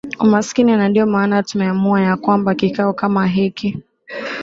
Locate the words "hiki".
3.27-3.83